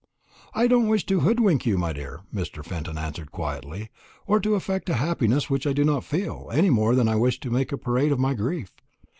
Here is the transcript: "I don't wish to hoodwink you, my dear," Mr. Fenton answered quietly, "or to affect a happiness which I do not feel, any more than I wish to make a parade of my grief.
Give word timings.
"I 0.55 0.65
don't 0.65 0.87
wish 0.87 1.05
to 1.05 1.19
hoodwink 1.19 1.63
you, 1.67 1.77
my 1.77 1.93
dear," 1.93 2.21
Mr. 2.33 2.65
Fenton 2.65 2.97
answered 2.97 3.31
quietly, 3.31 3.89
"or 4.25 4.39
to 4.39 4.55
affect 4.55 4.89
a 4.89 4.95
happiness 4.95 5.47
which 5.47 5.67
I 5.67 5.73
do 5.73 5.83
not 5.83 6.03
feel, 6.03 6.49
any 6.51 6.71
more 6.71 6.95
than 6.95 7.07
I 7.07 7.15
wish 7.17 7.39
to 7.41 7.51
make 7.51 7.71
a 7.71 7.77
parade 7.77 8.11
of 8.11 8.17
my 8.17 8.33
grief. 8.33 8.71